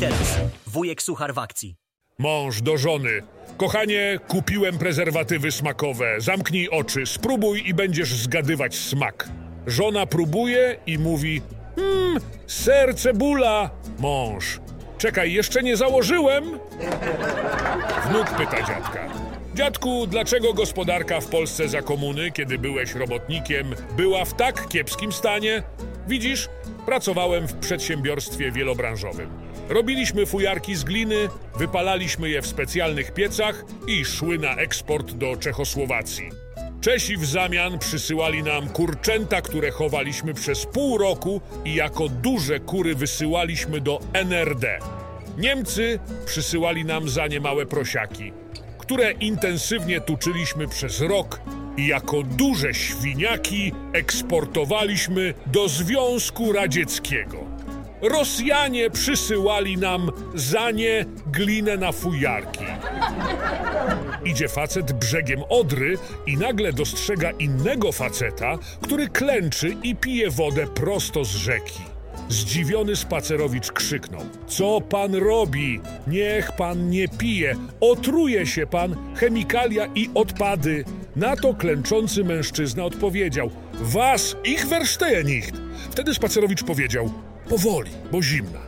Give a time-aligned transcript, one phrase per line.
[0.00, 0.38] teraz.
[0.66, 1.76] Wujek Suchar w akcji.
[2.18, 3.22] Mąż do żony.
[3.56, 6.14] Kochanie, kupiłem prezerwatywy smakowe.
[6.18, 9.28] Zamknij oczy, spróbuj i będziesz zgadywać smak.
[9.66, 11.42] Żona próbuje i mówi:
[11.76, 13.70] Hmm, ser, cebula.
[13.98, 14.60] Mąż.
[14.98, 16.44] Czekaj, jeszcze nie założyłem?
[18.08, 19.27] Wnuk pyta dziadka.
[19.54, 25.62] Dziadku, dlaczego gospodarka w Polsce za komuny, kiedy byłeś robotnikiem, była w tak kiepskim stanie?
[26.08, 26.48] Widzisz,
[26.86, 29.30] pracowałem w przedsiębiorstwie wielobranżowym.
[29.68, 36.30] Robiliśmy fujarki z gliny, wypalaliśmy je w specjalnych piecach i szły na eksport do Czechosłowacji.
[36.80, 42.94] Czesi w zamian przysyłali nam kurczęta, które chowaliśmy przez pół roku i jako duże kury
[42.94, 44.78] wysyłaliśmy do NRD.
[45.38, 48.32] Niemcy przysyłali nam za nie małe prosiaki,
[48.88, 51.40] które intensywnie tuczyliśmy przez rok
[51.76, 57.38] i jako duże świniaki eksportowaliśmy do Związku Radzieckiego.
[58.02, 62.64] Rosjanie przysyłali nam za nie glinę na fujarki.
[64.24, 71.24] Idzie facet brzegiem Odry i nagle dostrzega innego faceta, który klęczy i pije wodę prosto
[71.24, 71.97] z rzeki.
[72.28, 75.80] Zdziwiony spacerowicz krzyknął: Co pan robi?
[76.06, 77.54] Niech pan nie pije.
[77.80, 80.84] Otruje się pan, chemikalia i odpady.
[81.16, 85.52] Na to klęczący mężczyzna odpowiedział: Was ich verstehe nicht.
[85.90, 87.10] Wtedy spacerowicz powiedział:
[87.48, 88.60] Powoli, bo zimna.